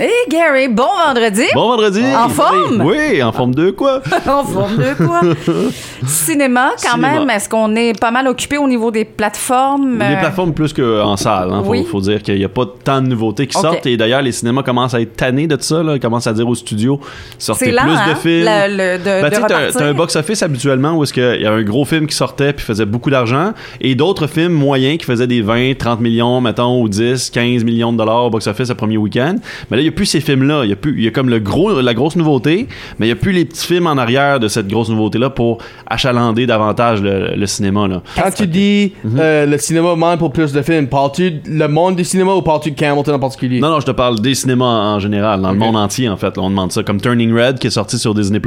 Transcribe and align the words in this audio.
Hey 0.00 0.10
Gary, 0.30 0.68
bon 0.68 0.84
vendredi. 1.06 1.42
Bon 1.54 1.70
vendredi. 1.70 2.02
En 2.16 2.28
forme? 2.28 2.82
Oui, 2.82 3.20
en 3.20 3.32
forme 3.32 3.52
de 3.52 3.70
quoi? 3.72 4.00
en 4.28 4.44
forme 4.44 4.76
de 4.76 4.94
quoi? 4.94 5.20
Cinéma, 6.06 6.70
quand 6.80 6.90
Cinéma. 6.92 7.18
même. 7.18 7.30
Est-ce 7.30 7.48
qu'on 7.48 7.74
est 7.74 7.98
pas 7.98 8.12
mal 8.12 8.28
occupé 8.28 8.58
au 8.58 8.68
niveau 8.68 8.92
des 8.92 9.04
plateformes? 9.04 10.00
Euh, 10.00 10.20
plateformes 10.20 10.52
plus 10.54 10.72
qu'en 10.72 11.16
salle. 11.16 11.50
Hein. 11.52 11.62
Faut, 11.64 11.70
oui. 11.70 11.84
faut 11.84 12.00
dire 12.00 12.22
qu'il 12.22 12.36
n'y 12.36 12.44
a 12.44 12.48
pas 12.48 12.62
tant 12.84 13.02
de 13.02 13.08
nouveautés 13.08 13.48
qui 13.48 13.58
sortent. 13.58 13.86
Et 13.86 13.96
d'ailleurs, 13.96 14.22
les 14.22 14.30
cinémas 14.30 14.62
commencent 14.62 14.94
à 14.94 15.00
être 15.00 15.16
tannés 15.16 15.48
de 15.48 15.56
ça. 15.60 15.82
Là. 15.82 15.94
Ils 15.96 16.00
commencent 16.00 16.28
à 16.28 16.32
dire 16.32 16.46
aux 16.46 16.54
studios 16.54 17.00
sortez 17.36 17.66
plus 17.66 17.74
lent, 17.74 17.82
hein, 17.88 18.08
de 18.10 18.14
films. 18.14 18.44
de- 18.44 19.04
Ben, 19.04 19.30
de 19.30 19.34
tu 19.34 19.78
t'as 19.78 19.84
un 19.84 19.94
box-office 19.94 20.44
habituellement 20.44 20.92
où 20.96 21.02
est-ce 21.02 21.12
qu'il 21.12 21.42
y 21.42 21.46
a 21.46 21.50
un 21.52 21.62
gros 21.62 21.84
film 21.84 22.06
qui 22.06 22.14
sortait 22.14 22.52
puis 22.52 22.64
faisait 22.64 22.86
beaucoup 22.86 23.10
d'argent 23.10 23.52
et 23.80 23.96
d'autres 23.96 24.28
films 24.28 24.52
moyens 24.52 24.98
qui 24.98 25.06
faisaient 25.06 25.26
des 25.26 25.42
20, 25.42 25.76
30 25.76 26.00
millions, 26.00 26.40
mettons, 26.40 26.80
ou 26.80 26.88
10, 26.88 27.30
15 27.30 27.64
millions 27.64 27.92
de 27.92 27.98
dollars 27.98 28.26
au 28.26 28.30
box-office 28.30 28.68
le 28.68 28.76
premier 28.76 28.96
week-end. 28.96 29.34
Mais 29.72 29.76
là, 29.76 29.87
n'y 29.88 29.94
a 29.94 29.96
plus 29.96 30.06
ces 30.06 30.20
films-là. 30.20 30.64
Il 30.64 30.70
y 30.70 30.72
a 30.72 30.76
plus, 30.76 30.94
il 30.96 31.04
y 31.04 31.08
a 31.08 31.10
comme 31.10 31.28
le 31.28 31.38
gros, 31.38 31.80
la 31.80 31.94
grosse 31.94 32.16
nouveauté, 32.16 32.68
mais 32.98 33.06
il 33.06 33.08
n'y 33.08 33.12
a 33.12 33.16
plus 33.16 33.32
les 33.32 33.44
petits 33.44 33.66
films 33.66 33.86
en 33.86 33.96
arrière 33.98 34.40
de 34.40 34.48
cette 34.48 34.68
grosse 34.68 34.88
nouveauté-là 34.88 35.30
pour 35.30 35.58
achalander 35.86 36.46
davantage 36.46 37.00
le, 37.02 37.34
le 37.36 37.46
cinéma, 37.46 37.88
là. 37.88 38.02
Quand 38.16 38.30
tu 38.34 38.46
dis 38.46 38.92
Mhm. 39.04 39.16
euh, 39.20 39.46
le 39.46 39.58
cinéma 39.58 39.90
demande 39.90 40.18
pour 40.18 40.32
plus 40.32 40.52
de 40.52 40.62
films, 40.62 40.86
parles-tu 40.88 41.40
le 41.46 41.66
monde 41.68 41.96
du 41.96 42.04
cinéma 42.04 42.32
ou 42.34 42.42
parles-tu 42.42 42.70
de 42.72 42.78
Campbellton 42.78 43.14
en 43.14 43.18
particulier? 43.18 43.60
Non, 43.60 43.70
non, 43.70 43.80
je 43.80 43.86
te 43.86 43.90
parle 43.92 44.20
des 44.20 44.34
cinémas 44.34 44.64
en 44.94 44.98
général, 44.98 45.40
dans 45.40 45.52
le 45.52 45.58
monde 45.58 45.76
entier, 45.76 46.08
en 46.08 46.16
fait. 46.16 46.36
là, 46.36 46.42
on 46.42 46.50
demande 46.50 46.72
ça. 46.72 46.82
Comme 46.82 47.00
Turning 47.00 47.32
Red, 47.32 47.58
qui 47.58 47.66
est 47.66 47.70
sorti 47.70 47.98
sur 47.98 48.14
Disney+. 48.14 48.40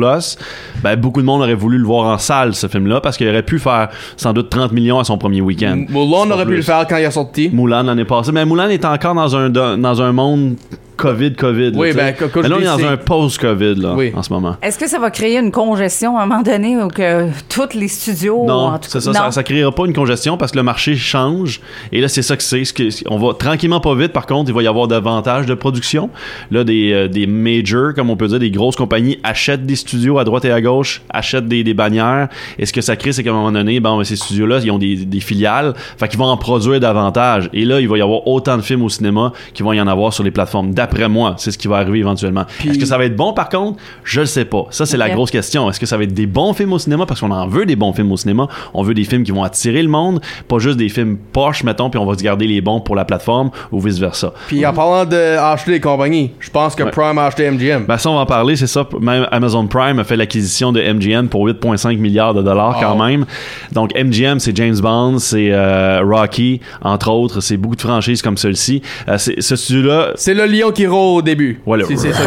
Ben, 0.83 0.95
beaucoup 0.95 1.21
de 1.21 1.25
monde 1.25 1.41
aurait 1.41 1.53
voulu 1.55 1.77
le 1.77 1.85
voir 1.85 2.07
en 2.07 2.17
salle, 2.17 2.53
ce 2.53 2.67
film-là, 2.67 3.01
parce 3.01 3.17
qu'il 3.17 3.27
aurait 3.29 3.43
pu 3.43 3.59
faire 3.59 3.89
sans 4.17 4.33
doute 4.33 4.49
30 4.49 4.71
millions 4.71 4.99
à 4.99 5.03
son 5.03 5.17
premier 5.17 5.41
week-end. 5.41 5.85
Mulan 5.89 6.29
aurait 6.31 6.43
pu 6.43 6.49
plus. 6.49 6.55
le 6.57 6.61
faire 6.63 6.85
quand 6.87 6.97
il 6.97 7.03
est 7.03 7.11
sorti. 7.11 7.49
Mulan 7.51 7.83
l'année 7.83 8.05
passée. 8.05 8.31
Mais 8.31 8.45
Mulan 8.45 8.69
est 8.69 8.85
encore 8.85 9.15
dans 9.15 9.35
un, 9.35 9.49
dans 9.49 10.01
un 10.01 10.11
monde 10.11 10.55
COVID, 11.01 11.33
COVID. 11.35 11.71
Oui, 11.75 11.93
ben, 11.93 12.13
co- 12.17 12.27
co- 12.29 12.41
Mais 12.41 12.49
là, 12.49 12.55
on 12.57 12.61
est 12.61 12.65
dans 12.65 12.85
un 12.85 12.97
post-COVID, 12.97 13.75
là, 13.75 13.93
Oui. 13.95 14.11
en 14.15 14.23
ce 14.23 14.31
moment. 14.31 14.55
Est-ce 14.61 14.77
que 14.79 14.87
ça 14.87 14.99
va 14.99 15.11
créer 15.11 15.37
une 15.37 15.51
congestion 15.51 16.17
à 16.17 16.23
un 16.23 16.25
moment 16.25 16.41
donné 16.41 16.81
ou 16.81 16.87
que 16.87 17.27
tous 17.49 17.75
les 17.77 17.87
studios. 17.87 18.45
Non, 18.45 18.53
en 18.67 18.79
tout 18.79 18.89
c'est 18.89 18.99
cas- 18.99 19.13
ça, 19.13 19.13
ça, 19.13 19.31
ça 19.31 19.43
créera 19.43 19.71
pas 19.71 19.85
une 19.85 19.93
congestion 19.93 20.37
parce 20.37 20.51
que 20.51 20.57
le 20.57 20.63
marché 20.63 20.95
change. 20.95 21.61
Et 21.91 22.01
là, 22.01 22.07
c'est 22.07 22.21
ça 22.21 22.35
que 22.37 22.43
c'est. 22.43 22.63
On 23.09 23.17
va 23.17 23.33
tranquillement 23.33 23.79
pas 23.79 23.95
vite. 23.95 24.13
Par 24.13 24.25
contre, 24.25 24.49
il 24.49 24.53
va 24.55 24.63
y 24.63 24.67
avoir 24.67 24.87
davantage 24.87 25.45
de 25.45 25.53
production. 25.53 26.09
Là, 26.51 26.63
des, 26.63 26.91
euh, 26.93 27.07
des 27.07 27.27
majors, 27.27 27.93
comme 27.95 28.09
on 28.09 28.15
peut 28.17 28.27
dire, 28.27 28.39
des 28.39 28.51
grosses 28.51 28.75
compagnies 28.75 29.17
achètent 29.23 29.65
des 29.65 29.75
studios 29.75 30.19
à 30.19 30.23
droite 30.23 30.45
et 30.45 30.51
à 30.51 30.61
gauche, 30.61 31.01
achètent 31.09 31.47
des, 31.47 31.63
des 31.63 31.73
bannières. 31.73 32.27
Et 32.59 32.65
ce 32.65 32.73
que 32.73 32.81
ça 32.81 32.95
crée, 32.95 33.11
c'est 33.11 33.23
qu'à 33.23 33.31
un 33.31 33.33
moment 33.33 33.51
donné, 33.51 33.79
bon, 33.79 34.03
ces 34.03 34.15
studios-là, 34.15 34.59
ils 34.63 34.71
ont 34.71 34.77
des, 34.79 34.95
des 34.97 35.19
filiales. 35.19 35.73
Fait 35.97 36.07
qu'ils 36.07 36.19
vont 36.19 36.25
en 36.25 36.37
produire 36.37 36.79
davantage. 36.79 37.49
Et 37.53 37.65
là, 37.65 37.79
il 37.79 37.87
va 37.87 37.97
y 37.97 38.01
avoir 38.01 38.27
autant 38.27 38.57
de 38.57 38.61
films 38.61 38.83
au 38.83 38.89
cinéma 38.89 39.31
qu'il 39.53 39.65
va 39.65 39.75
y 39.75 39.81
en 39.81 39.87
avoir 39.87 40.13
sur 40.13 40.23
les 40.23 40.31
plateformes. 40.31 40.73
D'après 40.91 41.07
moi, 41.07 41.35
c'est 41.37 41.51
ce 41.51 41.57
qui 41.57 41.69
va 41.69 41.77
arriver 41.77 41.99
éventuellement. 41.99 42.45
Est-ce 42.67 42.77
que 42.77 42.85
ça 42.85 42.97
va 42.97 43.05
être 43.05 43.15
bon, 43.15 43.31
par 43.31 43.47
contre? 43.47 43.79
Je 44.03 44.19
le 44.19 44.25
sais 44.25 44.43
pas. 44.43 44.65
Ça, 44.71 44.85
c'est 44.85 44.97
la 44.97 45.09
grosse 45.09 45.31
question. 45.31 45.69
Est-ce 45.69 45.79
que 45.79 45.85
ça 45.85 45.95
va 45.95 46.03
être 46.03 46.13
des 46.13 46.25
bons 46.27 46.53
films 46.53 46.73
au 46.73 46.79
cinéma? 46.79 47.05
Parce 47.05 47.21
qu'on 47.21 47.31
en 47.31 47.47
veut 47.47 47.65
des 47.65 47.77
bons 47.77 47.93
films 47.93 48.11
au 48.11 48.17
cinéma. 48.17 48.47
On 48.73 48.83
veut 48.83 48.93
des 48.93 49.05
films 49.05 49.23
qui 49.23 49.31
vont 49.31 49.43
attirer 49.43 49.81
le 49.83 49.87
monde, 49.87 50.19
pas 50.49 50.59
juste 50.59 50.75
des 50.77 50.89
films 50.89 51.17
poches, 51.31 51.63
mettons, 51.63 51.89
puis 51.89 51.97
on 51.97 52.05
va 52.05 52.17
se 52.17 52.23
garder 52.23 52.45
les 52.45 52.59
bons 52.59 52.81
pour 52.81 52.95
la 52.97 53.05
plateforme 53.05 53.51
ou 53.71 53.79
vice-versa. 53.79 54.33
Puis 54.47 54.65
en 54.65 54.73
parlant 54.73 55.05
d'acheter 55.05 55.71
des 55.71 55.79
compagnies, 55.79 56.31
je 56.39 56.49
pense 56.49 56.75
que 56.75 56.83
Ouais. 56.83 56.91
Prime 56.91 57.17
a 57.19 57.25
acheté 57.27 57.49
MGM. 57.49 57.85
Ben 57.85 57.97
ça, 57.97 58.09
on 58.09 58.15
va 58.15 58.21
en 58.21 58.25
parler, 58.25 58.57
c'est 58.57 58.67
ça. 58.67 58.85
Même 58.99 59.27
Amazon 59.31 59.67
Prime 59.67 59.99
a 59.99 60.03
fait 60.03 60.17
l'acquisition 60.17 60.73
de 60.73 60.81
MGM 60.81 61.29
pour 61.29 61.45
8,5 61.47 61.97
milliards 61.99 62.33
de 62.33 62.41
dollars 62.41 62.77
quand 62.81 62.97
Wow. 62.97 63.05
même. 63.05 63.25
Donc 63.71 63.91
MGM, 63.95 64.39
c'est 64.39 64.55
James 64.57 64.77
Bond, 64.81 65.19
c'est 65.19 65.51
euh, 65.51 66.01
Rocky, 66.03 66.59
entre 66.81 67.11
autres. 67.11 67.39
C'est 67.39 67.55
beaucoup 67.57 67.75
de 67.77 67.81
franchises 67.81 68.21
comme 68.21 68.35
celle-ci. 68.35 68.81
Euh, 69.07 69.17
c'est- 69.17 69.39
ce 69.39 69.55
studio-là, 69.55 70.11
C'est 70.15 70.33
le 70.33 70.45
lion 70.47 70.70
qui 70.71 70.87
rôde 70.87 71.19
au 71.19 71.21
début. 71.21 71.59
C'est 71.87 71.97
ça. 71.97 72.19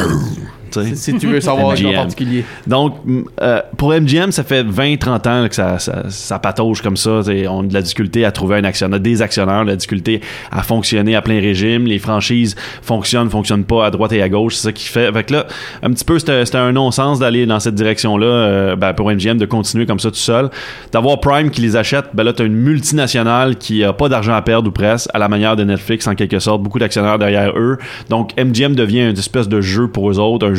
Si- 0.82 0.96
si 0.96 1.18
tu 1.18 1.26
veux 1.26 1.40
savoir 1.40 1.76
en 1.86 1.92
particulier. 1.92 2.44
Donc, 2.66 2.96
euh, 3.40 3.60
pour 3.76 3.92
MGM, 3.92 4.32
ça 4.32 4.42
fait 4.44 4.64
20-30 4.66 5.26
ans 5.26 5.42
là, 5.42 5.48
que 5.48 5.54
ça, 5.54 5.78
ça, 5.78 6.04
ça 6.08 6.38
patauge 6.38 6.80
comme 6.82 6.96
ça. 6.96 7.20
T'sais, 7.22 7.46
On 7.48 7.60
a 7.60 7.66
de 7.66 7.74
la 7.74 7.82
difficulté 7.82 8.24
à 8.24 8.32
trouver 8.32 8.56
un 8.56 8.64
actionnaire, 8.64 9.00
des 9.00 9.22
actionnaires, 9.22 9.62
de 9.64 9.70
la 9.70 9.76
difficulté 9.76 10.20
à 10.50 10.62
fonctionner 10.62 11.14
à 11.16 11.22
plein 11.22 11.40
régime. 11.40 11.86
Les 11.86 11.98
franchises 11.98 12.56
fonctionnent, 12.82 13.30
fonctionnent 13.30 13.64
pas 13.64 13.86
à 13.86 13.90
droite 13.90 14.12
et 14.12 14.22
à 14.22 14.28
gauche. 14.28 14.54
C'est 14.56 14.62
ça 14.62 14.72
qui 14.72 14.86
fait. 14.86 15.12
Fait 15.12 15.24
que 15.24 15.32
là, 15.34 15.46
un 15.82 15.90
petit 15.92 16.04
peu, 16.04 16.18
c'était 16.18 16.56
un 16.56 16.72
non-sens 16.72 17.18
d'aller 17.18 17.46
dans 17.46 17.60
cette 17.60 17.74
direction-là 17.74 18.26
euh, 18.26 18.76
ben, 18.76 18.92
pour 18.94 19.10
MGM, 19.10 19.38
de 19.38 19.46
continuer 19.46 19.86
comme 19.86 20.00
ça 20.00 20.10
tout 20.10 20.16
seul. 20.16 20.50
D'avoir 20.92 21.20
Prime 21.20 21.50
qui 21.50 21.60
les 21.60 21.76
achète, 21.76 22.06
ben 22.14 22.22
là, 22.24 22.32
t'as 22.32 22.44
une 22.44 22.54
multinationale 22.54 23.56
qui 23.56 23.84
a 23.84 23.92
pas 23.92 24.08
d'argent 24.08 24.34
à 24.34 24.42
perdre 24.42 24.68
ou 24.68 24.72
presque, 24.72 25.08
à 25.14 25.18
la 25.18 25.28
manière 25.28 25.56
de 25.56 25.64
Netflix 25.64 26.06
en 26.06 26.14
quelque 26.14 26.38
sorte. 26.38 26.62
Beaucoup 26.62 26.78
d'actionnaires 26.78 27.18
derrière 27.18 27.52
eux. 27.56 27.78
Donc, 28.10 28.32
MGM 28.38 28.74
devient 28.74 29.10
une 29.10 29.18
espèce 29.18 29.48
de 29.48 29.60
jeu 29.60 29.88
pour 29.88 30.10
eux 30.10 30.18
autres, 30.18 30.46
un 30.46 30.54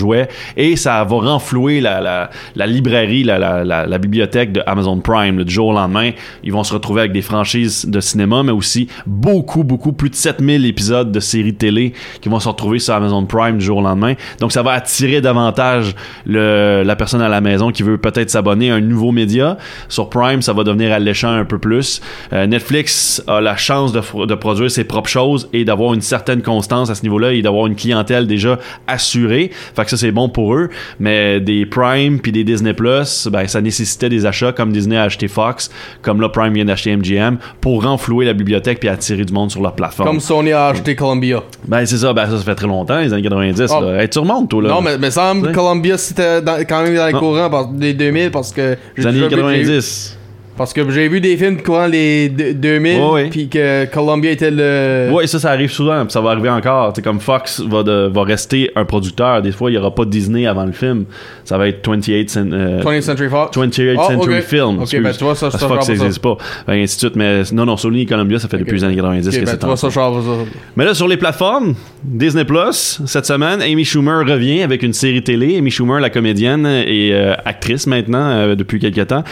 et 0.57 0.75
ça 0.75 1.03
va 1.03 1.15
renflouer 1.15 1.81
la, 1.81 2.29
librairie, 2.55 3.23
la, 3.23 3.97
bibliothèque 3.97 4.51
de 4.51 4.61
Amazon 4.65 4.99
Prime. 4.99 5.37
là, 5.37 5.43
du 5.43 5.53
jour 5.53 5.67
au 5.67 5.73
lendemain, 5.73 6.11
ils 6.43 6.51
vont 6.51 6.63
se 6.63 6.73
retrouver 6.73 7.01
avec 7.01 7.11
des 7.11 7.21
franchises 7.21 7.85
de 7.85 7.99
cinéma, 7.99 8.43
mais 8.43 8.51
aussi 8.51 8.87
beaucoup, 9.05 9.63
beaucoup, 9.63 9.93
plus 9.93 10.09
de 10.09 10.15
7000 10.15 10.65
épisodes 10.65 11.11
de 11.11 11.19
séries 11.19 11.55
télé 11.55 11.93
qui 12.21 12.29
vont 12.29 12.39
se 12.39 12.47
retrouver 12.47 12.79
sur 12.79 12.93
Amazon 12.93 13.25
Prime 13.25 13.57
du 13.57 13.65
jour 13.65 13.77
au 13.77 13.81
lendemain. 13.81 14.13
Donc, 14.39 14.51
ça 14.51 14.63
va 14.63 14.71
attirer 14.71 15.21
davantage 15.21 15.95
le, 16.25 16.83
la 16.83 16.95
personne 16.95 17.21
à 17.21 17.29
la 17.29 17.41
maison 17.41 17.71
qui 17.71 17.83
veut 17.83 17.97
peut-être 17.97 18.29
s'abonner 18.29 18.71
à 18.71 18.75
un 18.75 18.81
nouveau 18.81 19.11
média. 19.11 19.57
Sur 19.89 20.09
Prime, 20.09 20.41
ça 20.41 20.53
va 20.53 20.63
devenir 20.63 20.91
alléchant 20.91 21.31
un 21.31 21.45
peu 21.45 21.59
plus. 21.59 22.01
Euh, 22.33 22.47
Netflix 22.47 23.23
a 23.27 23.41
la 23.41 23.55
chance 23.55 23.91
de, 23.91 24.35
produire 24.35 24.69
ses 24.69 24.83
propres 24.83 25.09
choses 25.09 25.49
et 25.53 25.65
d'avoir 25.65 25.93
une 25.93 26.01
certaine 26.01 26.41
constance 26.41 26.89
à 26.89 26.95
ce 26.95 27.03
niveau-là 27.03 27.33
et 27.33 27.41
d'avoir 27.41 27.67
une 27.67 27.75
clientèle 27.75 28.27
déjà 28.27 28.59
assurée. 28.87 29.51
Ça, 29.95 30.01
c'est 30.01 30.11
bon 30.11 30.29
pour 30.29 30.55
eux. 30.55 30.69
Mais 30.99 31.39
des 31.39 31.65
Prime 31.65 32.19
puis 32.19 32.31
des 32.31 32.43
Disney 32.43 32.73
Plus, 32.73 33.27
ben, 33.31 33.47
ça 33.47 33.61
nécessitait 33.61 34.09
des 34.09 34.25
achats 34.25 34.51
comme 34.51 34.71
Disney 34.71 34.97
a 34.97 35.03
acheté 35.03 35.27
Fox, 35.27 35.69
comme 36.01 36.21
là, 36.21 36.29
Prime 36.29 36.53
vient 36.53 36.65
d'acheter 36.65 36.95
MGM 36.95 37.37
pour 37.61 37.83
renflouer 37.83 38.25
la 38.25 38.33
bibliothèque 38.33 38.79
puis 38.79 38.89
attirer 38.89 39.25
du 39.25 39.33
monde 39.33 39.51
sur 39.51 39.61
leur 39.61 39.73
plateforme. 39.73 40.09
Comme 40.09 40.19
Sony 40.19 40.51
a 40.51 40.67
acheté 40.67 40.95
Columbia. 40.95 41.41
Ben, 41.67 41.85
c'est 41.85 41.97
ça. 41.97 42.13
Ben, 42.13 42.29
ça, 42.29 42.37
ça 42.37 42.43
fait 42.43 42.55
très 42.55 42.67
longtemps, 42.67 42.99
les 42.99 43.13
années 43.13 43.21
90. 43.23 43.71
Ah. 43.71 43.79
là. 43.81 44.01
Hey, 44.03 44.09
tu 44.09 44.19
remontes, 44.19 44.49
toi, 44.49 44.63
là. 44.63 44.69
Non, 44.69 44.81
mais 44.81 44.97
me 44.97 45.09
semble. 45.09 45.51
Columbia 45.51 45.97
c'était 45.97 46.41
quand 46.67 46.83
même 46.83 46.95
dans 46.95 47.07
les 47.07 47.13
courants 47.13 47.71
des 47.73 47.93
2000 47.93 48.31
parce 48.31 48.51
que 48.51 48.75
Les 48.97 49.05
années 49.07 49.19
déjà 49.21 49.35
vu- 49.35 49.41
j'ai 49.41 49.47
vu- 49.63 49.63
90. 49.63 50.17
Parce 50.57 50.71
que 50.71 50.89
j'ai 50.89 51.07
vu 51.09 51.19
des 51.19 51.35
films 51.35 51.61
courant 51.61 51.87
les 51.87 52.29
de- 52.29 52.53
2000 52.53 52.99
Ouais, 53.01 53.09
ouais. 53.11 53.29
puis 53.29 53.49
que 53.49 53.85
Columbia 53.85 54.31
était 54.31 54.51
le 54.51 55.09
Ouais, 55.11 55.27
ça, 55.27 55.37
ça 55.39 55.51
arrive 55.51 55.69
souvent, 55.71 56.03
puis 56.05 56.11
ça 56.13 56.21
va 56.21 56.31
arriver 56.31 56.49
encore. 56.49 56.93
Sais, 56.95 57.01
comme 57.01 57.19
Fox 57.19 57.59
va, 57.61 57.83
de- 57.83 58.09
va 58.13 58.23
rester 58.23 58.71
un 58.75 58.85
producteur. 58.85 59.41
Des 59.41 59.51
fois, 59.51 59.69
il 59.69 59.73
n'y 59.73 59.79
aura 59.79 59.93
pas 59.93 60.05
Disney 60.05 60.47
avant 60.47 60.65
le 60.65 60.71
film. 60.71 61.05
Ça 61.43 61.57
va 61.57 61.67
être 61.67 61.85
28 61.85 62.29
cent- 62.29 62.51
euh, 62.53 62.81
20th 62.81 63.01
Century 63.03 63.29
Fox. 63.29 63.57
28th 63.57 63.97
Ah, 63.99 64.07
Century 64.07 64.37
ok. 64.37 64.43
Film. 64.43 64.79
Ok, 64.81 65.01
ben, 65.01 65.11
tu 65.11 65.23
vois, 65.25 65.35
ça, 65.35 65.51
Fox 65.51 65.89
n'existe 65.89 66.19
pas. 66.19 66.37
Ben, 66.67 66.73
ainsi 66.81 66.95
de 66.95 66.99
suite. 66.99 67.15
Mais 67.17 67.41
non, 67.51 67.65
non, 67.65 67.75
Sony 67.75 68.01
et 68.03 68.05
Columbia, 68.05 68.39
ça 68.39 68.47
fait 68.47 68.57
depuis 68.57 68.71
Ok. 68.71 68.77
les 68.77 68.83
années 68.85 68.95
90 68.95 69.27
Ok, 69.27 69.33
que 69.33 69.39
ben, 69.39 69.45
c'est 69.47 69.57
tu 69.59 69.65
vois, 69.65 69.75
ça, 69.77 69.89
ça. 69.91 70.07
Mais 70.77 70.85
là, 70.85 70.93
sur 70.93 71.07
les 71.07 71.17
plateformes, 71.17 71.75
Disney 72.03 72.45
Plus, 72.45 73.01
cette 73.05 73.25
semaine, 73.25 73.61
Amy 73.61 73.83
Schumer 73.83 74.25
revient 74.25 74.61
avec 74.63 74.83
une 74.83 74.93
série 74.93 75.21
télé. 75.23 75.57
Amy 75.57 75.71
Schumer, 75.71 75.99
la 75.99 76.09
comédienne 76.09 76.65
et 76.65 77.09
euh, 77.13 77.33
actrice 77.45 77.87
maintenant 77.87 78.29
euh, 78.29 78.55
depuis 78.55 78.79
quelques 78.79 79.07
temps. 79.07 79.23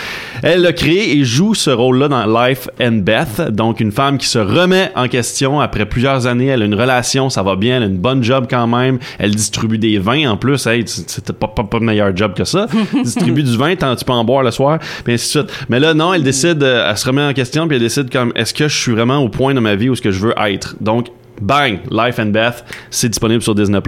Elle 0.41 0.65
a 0.65 0.73
créé 0.73 1.12
et 1.13 1.23
joue 1.23 1.53
ce 1.53 1.69
rôle-là 1.69 2.07
dans 2.07 2.25
Life 2.25 2.67
and 2.81 3.03
Beth, 3.03 3.41
donc 3.51 3.79
une 3.79 3.91
femme 3.91 4.17
qui 4.17 4.27
se 4.27 4.39
remet 4.39 4.91
en 4.95 5.07
question 5.07 5.59
après 5.61 5.85
plusieurs 5.85 6.25
années. 6.27 6.47
Elle 6.47 6.63
a 6.63 6.65
une 6.65 6.73
relation, 6.75 7.29
ça 7.29 7.43
va 7.43 7.55
bien, 7.55 7.77
elle 7.77 7.83
a 7.83 7.85
une 7.85 7.97
bonne 7.97 8.23
job 8.23 8.47
quand 8.49 8.65
même. 8.67 8.97
Elle 9.19 9.35
distribue 9.35 9.77
des 9.77 9.99
vins 9.99 10.31
en 10.31 10.37
plus. 10.37 10.65
Hey, 10.65 10.87
c- 10.87 11.03
c'était 11.07 11.33
pas, 11.33 11.47
pas, 11.47 11.63
pas 11.63 11.79
meilleur 11.79 12.15
job 12.15 12.33
que 12.33 12.43
ça. 12.43 12.67
distribue 13.03 13.43
du 13.43 13.55
vin, 13.57 13.75
tu 13.75 14.05
peux 14.05 14.13
en 14.13 14.23
boire 14.25 14.43
le 14.43 14.51
soir, 14.51 14.79
puis 15.03 15.13
ainsi 15.13 15.37
de 15.37 15.43
suite. 15.45 15.65
Mais 15.69 15.79
là, 15.79 15.93
non, 15.93 16.13
elle 16.13 16.23
décide, 16.23 16.63
euh, 16.63 16.89
elle 16.89 16.97
se 16.97 17.05
remet 17.05 17.23
en 17.23 17.33
question, 17.33 17.67
puis 17.67 17.75
elle 17.77 17.83
décide 17.83 18.11
comme, 18.11 18.31
est-ce 18.35 18.53
que 18.53 18.67
je 18.67 18.75
suis 18.75 18.91
vraiment 18.93 19.17
au 19.19 19.29
point 19.29 19.53
de 19.53 19.59
ma 19.59 19.75
vie 19.75 19.89
où 19.89 19.95
ce 19.95 20.01
que 20.01 20.11
je 20.11 20.19
veux 20.19 20.33
être? 20.37 20.75
Donc, 20.81 21.07
Bang! 21.41 21.79
Life 21.89 22.19
and 22.19 22.27
Beth, 22.27 22.63
c'est 22.91 23.09
disponible 23.09 23.41
sur 23.41 23.55
Disney+. 23.55 23.79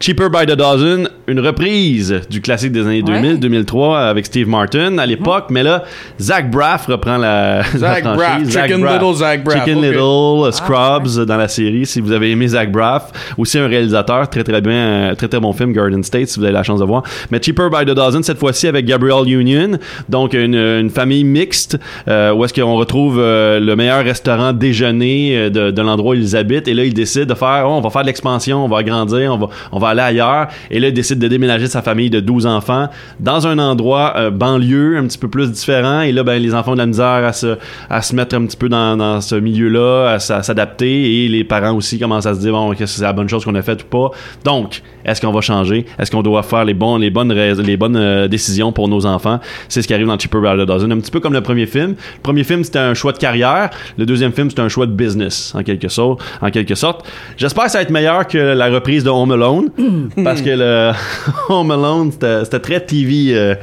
Cheaper 0.00 0.30
by 0.30 0.46
the 0.46 0.56
Dozen, 0.56 1.08
une 1.28 1.40
reprise 1.40 2.22
du 2.30 2.40
classique 2.40 2.72
des 2.72 2.80
années 2.80 3.02
Ouais. 3.06 3.34
2000-2003 3.34 3.98
avec 4.08 4.26
Steve 4.26 4.48
Martin 4.48 4.98
à 4.98 5.06
l'époque, 5.06 5.46
mais 5.50 5.62
là, 5.62 5.84
Zach 6.20 6.50
Braff 6.50 6.86
reprend 6.86 7.16
la, 7.16 7.58
la 7.58 7.62
Zach 7.78 8.00
franchise. 8.00 8.16
Braff, 8.18 8.42
Zach 8.44 8.66
Chicken 8.66 8.80
Braff. 8.80 9.00
Little 9.00 9.14
Zach 9.14 9.44
Braff, 9.44 9.58
Chicken. 9.64 9.80
Little, 9.82 9.98
uh, 10.00 10.48
Ah, 10.48 10.52
Scrubs 10.52 11.24
dans 11.26 11.36
la 11.36 11.48
série, 11.48 11.86
si 11.86 12.00
vous 12.00 12.10
avez 12.12 12.30
aimé 12.32 12.48
Zach 12.48 12.72
Braff. 12.72 13.12
Aussi 13.38 13.58
un 13.58 13.68
réalisateur, 13.68 14.28
très 14.28 14.42
très 14.42 14.60
bien, 14.60 14.72
euh, 14.72 15.14
très 15.14 15.28
très 15.28 15.38
bon 15.40 15.52
film, 15.52 15.72
Garden 15.72 16.02
State, 16.02 16.26
si 16.28 16.38
vous 16.40 16.44
avez 16.44 16.52
la 16.54 16.62
chance 16.62 16.80
de 16.80 16.84
voir. 16.84 17.02
Mais 17.30 17.40
Cheaper 17.42 17.68
by 17.70 17.84
the 17.84 17.94
Dozen, 17.94 18.22
cette 18.22 18.38
fois-ci 18.38 18.66
avec 18.66 18.84
Gabrielle 18.86 19.28
Union, 19.30 19.78
donc 20.08 20.32
une, 20.34 20.54
une 20.54 20.90
famille 20.90 21.24
mixte, 21.24 21.78
euh, 22.08 22.32
où 22.32 22.44
est-ce 22.44 22.54
qu'on 22.54 22.74
retrouve 22.76 23.18
euh, 23.20 23.60
le 23.60 23.76
meilleur 23.76 24.02
restaurant 24.02 24.52
déjeuner 24.52 25.50
de, 25.50 25.70
de 25.70 25.82
l'endroit 25.82 26.14
où 26.14 26.18
ils 26.18 26.36
habitent, 26.36 26.68
et 26.68 26.74
là, 26.74 26.84
ils 26.84 26.94
décident 26.94 27.26
de 27.26 27.34
faire, 27.34 27.64
oh, 27.66 27.72
on 27.72 27.80
va 27.80 27.90
faire 27.90 28.02
de 28.02 28.06
l'expansion, 28.06 28.64
on 28.64 28.68
va 28.68 28.78
agrandir, 28.78 29.32
on 29.32 29.38
va, 29.38 29.48
on 29.72 29.78
va 29.78 29.88
aller 29.88 30.00
ailleurs, 30.00 30.48
et 30.70 30.80
là, 30.80 30.88
ils 30.88 30.94
décident 30.94 31.17
décide 31.18 31.22
de 31.22 31.28
déménager 31.28 31.66
sa 31.66 31.82
famille 31.82 32.10
de 32.10 32.20
12 32.20 32.46
enfants 32.46 32.88
dans 33.20 33.46
un 33.46 33.58
endroit 33.58 34.14
euh, 34.16 34.30
banlieue 34.30 34.96
un 34.96 35.06
petit 35.06 35.18
peu 35.18 35.28
plus 35.28 35.50
différent. 35.50 36.00
Et 36.02 36.12
là, 36.12 36.22
ben, 36.22 36.40
les 36.40 36.54
enfants 36.54 36.72
ont 36.72 36.74
de 36.74 36.80
la 36.80 36.86
misère 36.86 37.06
à 37.06 37.32
se, 37.32 37.56
à 37.90 38.02
se 38.02 38.14
mettre 38.14 38.36
un 38.36 38.46
petit 38.46 38.56
peu 38.56 38.68
dans, 38.68 38.96
dans 38.96 39.20
ce 39.20 39.34
milieu-là, 39.34 40.14
à, 40.14 40.18
s'adapter. 40.18 41.24
Et 41.24 41.28
les 41.28 41.44
parents 41.44 41.72
aussi 41.72 41.98
commencent 41.98 42.26
à 42.26 42.34
se 42.34 42.40
dire, 42.40 42.52
bon, 42.52 42.70
qu'est-ce 42.70 42.94
que 42.94 42.98
c'est 42.98 43.02
la 43.02 43.12
bonne 43.12 43.28
chose 43.28 43.44
qu'on 43.44 43.54
a 43.54 43.62
faite 43.62 43.82
ou 43.82 43.86
pas. 43.86 44.10
Donc, 44.44 44.82
est-ce 45.04 45.20
qu'on 45.20 45.32
va 45.32 45.40
changer? 45.40 45.86
Est-ce 45.98 46.10
qu'on 46.10 46.22
doit 46.22 46.42
faire 46.42 46.64
les, 46.64 46.74
bons, 46.74 46.96
les 46.96 47.10
bonnes, 47.10 47.32
les 47.32 47.76
bonnes 47.76 47.96
euh, 47.96 48.28
décisions 48.28 48.72
pour 48.72 48.88
nos 48.88 49.06
enfants? 49.06 49.40
C'est 49.68 49.82
ce 49.82 49.88
qui 49.88 49.94
arrive 49.94 50.06
dans 50.06 50.18
Cheaper 50.18 50.40
by 50.40 50.62
the 50.62 50.66
Dozen. 50.66 50.92
Un 50.92 51.00
petit 51.00 51.10
peu 51.10 51.20
comme 51.20 51.32
le 51.32 51.40
premier 51.40 51.66
film. 51.66 51.90
Le 51.90 52.22
premier 52.22 52.44
film, 52.44 52.64
c'était 52.64 52.78
un 52.78 52.94
choix 52.94 53.12
de 53.12 53.18
carrière. 53.18 53.70
Le 53.96 54.06
deuxième 54.06 54.32
film, 54.32 54.50
c'était 54.50 54.62
un 54.62 54.68
choix 54.68 54.86
de 54.86 54.92
business, 54.92 55.54
en 55.54 55.62
quelque 55.62 55.88
sorte. 55.88 56.20
En 56.42 56.50
quelque 56.50 56.74
sorte. 56.74 57.06
J'espère 57.36 57.64
que 57.64 57.70
ça 57.70 57.78
va 57.78 57.82
être 57.82 57.90
meilleur 57.90 58.26
que 58.26 58.38
la 58.38 58.68
reprise 58.68 59.04
de 59.04 59.10
Home 59.10 59.32
Alone. 59.32 59.70
parce 60.24 60.42
que 60.42 60.50
le 60.50 60.92
Home 61.48 61.70
Alone, 61.70 62.12
c'était 62.12 62.44
c'était 62.44 62.60
très 62.60 62.80
TV... 62.80 63.34
euh, 63.36 63.54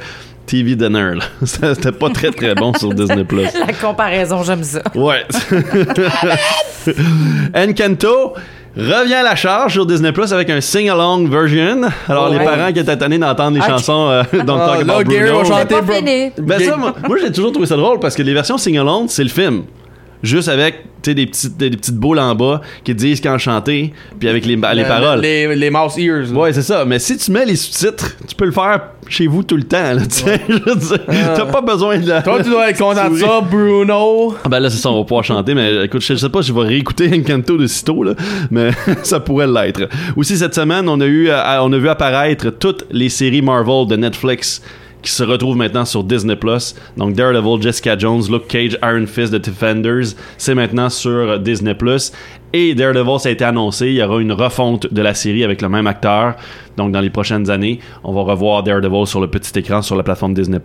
TV 0.46 0.76
dinner, 0.76 1.14
là. 1.16 1.24
C'était 1.44 1.90
pas 1.90 2.08
très 2.10 2.30
très 2.30 2.54
bon 2.54 2.72
sur 2.74 2.94
Disney+. 2.94 3.24
La 3.66 3.72
comparaison, 3.72 4.44
j'aime 4.44 4.62
ça. 4.62 4.80
Ouais. 4.94 5.24
Encanto 7.54 8.34
revient 8.76 9.14
à 9.14 9.22
la 9.22 9.34
charge 9.34 9.72
sur 9.72 9.86
Disney 9.86 10.12
Plus 10.12 10.32
avec 10.32 10.50
un 10.50 10.60
sing-along 10.60 11.28
version. 11.28 11.82
Alors, 12.08 12.28
les 12.28 12.38
Ouais. 12.38 12.44
parents 12.44 12.72
qui 12.72 12.78
étaient 12.78 12.96
tannés 12.96 13.18
d'entendre 13.18 13.56
les 13.56 13.62
Ah, 13.64 13.70
chansons 13.70 14.08
euh, 14.10 14.22
Don't 14.44 14.58
Ah, 14.60 14.74
Talk 14.76 14.86
là, 14.86 14.94
About 14.94 15.04
Gary 15.10 15.30
Bruno. 15.30 15.38
va 15.42 15.44
chanter 15.62 15.80
bro. 15.82 15.94
fini. 15.94 16.30
Ben 16.38 16.60
ça, 16.60 16.76
moi, 16.76 16.94
moi, 17.08 17.16
j'ai 17.20 17.32
toujours 17.32 17.52
trouvé 17.52 17.66
ça 17.66 17.76
drôle 17.76 17.98
parce 17.98 18.14
que 18.14 18.22
les 18.22 18.34
versions 18.34 18.58
sing-along, 18.58 19.06
c'est 19.08 19.24
le 19.24 19.30
film. 19.30 19.64
Juste 20.22 20.48
avec 20.48 20.84
des 21.04 21.26
petites, 21.26 21.56
des, 21.56 21.70
petites 21.70 21.94
boules 21.94 22.18
en 22.18 22.34
bas 22.34 22.60
qui 22.82 22.92
disent 22.94 23.20
quand 23.20 23.38
chanter, 23.38 23.92
puis 24.18 24.28
avec 24.28 24.44
les, 24.44 24.56
les 24.56 24.82
Le- 24.82 24.88
paroles. 24.88 25.20
Les, 25.20 25.54
les 25.54 25.70
mouse 25.70 25.96
ears. 25.98 26.32
là. 26.32 26.40
Ouais, 26.40 26.52
c'est 26.52 26.62
ça. 26.62 26.84
Mais 26.84 26.98
si 26.98 27.16
tu 27.16 27.30
mets 27.30 27.44
les 27.44 27.54
sous-titres, 27.54 28.16
tu 28.26 28.34
peux 28.34 28.46
le 28.46 28.50
faire 28.50 28.80
chez 29.08 29.28
vous 29.28 29.44
tout 29.44 29.56
le 29.56 29.62
temps. 29.62 29.92
là. 29.94 30.00
Je 30.48 30.52
veux 30.54 30.74
dire, 30.74 30.98
T'as 31.36 31.44
pas 31.46 31.60
besoin 31.60 31.98
de 31.98 32.08
la. 32.08 32.22
Toi, 32.22 32.42
tu 32.42 32.50
dois 32.50 32.70
être 32.70 32.78
content 32.78 33.08
de 33.08 33.16
ça, 33.18 33.40
Bruno. 33.50 34.34
Ah 34.44 34.48
ben 34.48 34.58
là, 34.58 34.68
c'est 34.68 34.78
ça, 34.78 34.90
on 34.90 34.98
va 34.98 35.04
pouvoir 35.04 35.22
chanter, 35.22 35.54
mais 35.54 35.84
écoute, 35.84 36.00
je 36.02 36.14
sais 36.16 36.28
pas 36.28 36.42
si 36.42 36.48
je 36.48 36.54
vais 36.54 36.62
réécouter 36.66 37.08
Encanto 37.14 37.56
de 37.56 37.66
sitôt, 37.68 38.02
là, 38.02 38.14
mais 38.50 38.70
ça 39.04 39.20
pourrait 39.20 39.46
l'être. 39.46 39.88
Aussi, 40.16 40.36
cette 40.36 40.54
semaine, 40.54 40.88
on 40.88 41.00
a, 41.00 41.06
eu, 41.06 41.28
euh, 41.30 41.62
on 41.62 41.72
a 41.72 41.78
vu 41.78 41.88
apparaître 41.88 42.50
toutes 42.50 42.84
les 42.90 43.10
séries 43.10 43.42
Marvel 43.42 43.86
de 43.86 43.94
Netflix 43.96 44.60
qui 45.02 45.10
se 45.10 45.22
retrouvent 45.22 45.56
maintenant 45.56 45.84
sur 45.84 46.02
Disney+. 46.02 46.36
Donc 46.96 47.14
Daredevil, 47.14 47.62
Jessica 47.62 47.96
Jones, 47.96 48.22
Luke 48.30 48.48
Cage, 48.48 48.78
Iron 48.82 49.06
Fist, 49.06 49.32
The 49.32 49.44
Defenders, 49.44 50.14
c'est 50.38 50.54
maintenant 50.54 50.88
sur 50.88 51.38
Disney+. 51.38 51.74
Et 52.52 52.74
Daredevil, 52.74 53.20
ça 53.20 53.28
a 53.28 53.32
été 53.32 53.44
annoncé, 53.44 53.88
il 53.88 53.94
y 53.94 54.02
aura 54.02 54.20
une 54.20 54.32
refonte 54.32 54.92
de 54.92 55.02
la 55.02 55.14
série 55.14 55.44
avec 55.44 55.60
le 55.62 55.68
même 55.68 55.86
acteur. 55.86 56.36
Donc 56.76 56.92
dans 56.92 57.00
les 57.00 57.10
prochaines 57.10 57.50
années, 57.50 57.80
on 58.04 58.12
va 58.12 58.22
revoir 58.22 58.62
Daredevil 58.62 59.06
sur 59.06 59.20
le 59.20 59.28
petit 59.28 59.58
écran 59.58 59.82
sur 59.82 59.96
la 59.96 60.02
plateforme 60.02 60.34
Disney+. 60.34 60.58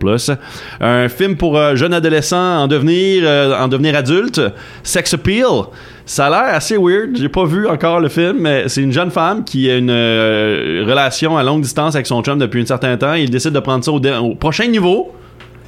Un 0.80 1.08
film 1.08 1.36
pour 1.36 1.56
euh, 1.56 1.74
jeunes 1.76 1.94
adolescents 1.94 2.62
en 2.62 2.66
devenir, 2.66 3.22
euh, 3.26 3.54
en 3.58 3.68
devenir 3.68 3.96
adulte, 3.96 4.40
Sex 4.82 5.14
Appeal. 5.14 5.64
Ça 6.04 6.26
a 6.26 6.30
l'air 6.30 6.54
assez 6.54 6.76
weird. 6.76 7.16
J'ai 7.16 7.28
pas 7.28 7.44
vu 7.44 7.66
encore 7.66 8.00
le 8.00 8.08
film, 8.08 8.38
mais 8.40 8.68
c'est 8.68 8.82
une 8.82 8.92
jeune 8.92 9.10
femme 9.10 9.44
qui 9.44 9.70
a 9.70 9.76
une 9.76 9.90
euh, 9.90 10.84
relation 10.86 11.36
à 11.36 11.42
longue 11.42 11.62
distance 11.62 11.94
avec 11.94 12.06
son 12.06 12.22
chum 12.22 12.38
depuis 12.38 12.62
un 12.62 12.66
certain 12.66 12.96
temps. 12.96 13.14
Il 13.14 13.30
décide 13.30 13.52
de 13.52 13.60
prendre 13.60 13.84
ça 13.84 13.92
au, 13.92 14.34
prochain 14.34 14.66
niveau. 14.66 15.12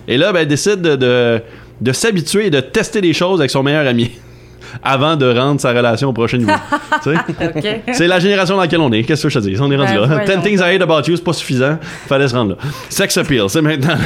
Et 0.08 0.16
là, 0.16 0.32
ben, 0.32 0.40
elle 0.40 0.48
décide 0.48 0.80
de, 0.80 0.96
de, 0.96 1.40
de 1.80 1.92
s'habituer 1.92 2.46
et 2.46 2.50
de 2.50 2.60
tester 2.60 3.00
des 3.00 3.12
choses 3.12 3.40
avec 3.40 3.50
son 3.50 3.62
meilleur 3.62 3.86
ami. 3.86 4.10
Avant 4.82 5.16
de 5.16 5.26
rendre 5.26 5.60
sa 5.60 5.72
relation 5.72 6.08
au 6.08 6.12
prochain 6.12 6.38
niveau. 6.38 6.52
C'est 7.92 8.06
la 8.06 8.18
génération 8.18 8.56
dans 8.56 8.62
laquelle 8.62 8.80
on 8.80 8.92
est. 8.92 9.02
Qu'est-ce 9.02 9.24
que 9.24 9.28
je 9.28 9.38
te 9.38 9.44
dis? 9.44 9.56
On 9.60 9.70
est 9.70 9.76
rendu 9.76 9.92
Ben, 9.94 10.08
là. 10.08 10.24
Ten 10.24 10.42
things 10.42 10.58
I 10.58 10.74
hate 10.74 10.82
about 10.82 11.02
you, 11.06 11.16
c'est 11.16 11.24
pas 11.24 11.32
suffisant. 11.32 11.78
Fallait 12.06 12.28
se 12.28 12.34
rendre 12.34 12.52
là. 12.52 12.56
Sex 12.88 13.16
appeal, 13.16 13.44
c'est 13.48 13.62
maintenant. 13.62 13.96